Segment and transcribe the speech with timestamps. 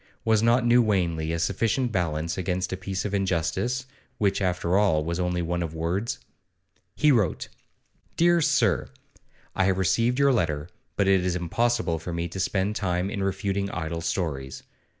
[0.25, 3.85] Was not New Wanley a sufficient balance against a piece of injustice,
[4.17, 6.17] which, after all, was only one of words?
[6.95, 7.49] He wrote:
[8.15, 8.89] 'DEAR SIR,
[9.55, 13.21] I have received your letter, but it is impossible for me to spend time in
[13.21, 14.63] refuting idle stories.